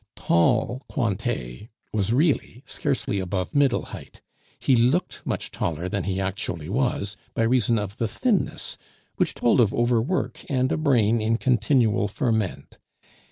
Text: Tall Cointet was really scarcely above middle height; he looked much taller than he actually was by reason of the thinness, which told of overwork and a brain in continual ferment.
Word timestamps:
Tall 0.15 0.81
Cointet 0.89 1.69
was 1.93 2.11
really 2.11 2.63
scarcely 2.65 3.19
above 3.19 3.53
middle 3.53 3.85
height; 3.93 4.19
he 4.59 4.75
looked 4.75 5.21
much 5.25 5.51
taller 5.51 5.87
than 5.87 6.05
he 6.05 6.19
actually 6.19 6.69
was 6.69 7.17
by 7.35 7.43
reason 7.43 7.77
of 7.77 7.97
the 7.97 8.07
thinness, 8.07 8.79
which 9.17 9.35
told 9.35 9.61
of 9.61 9.75
overwork 9.75 10.43
and 10.49 10.71
a 10.71 10.77
brain 10.77 11.21
in 11.21 11.37
continual 11.37 12.07
ferment. 12.07 12.79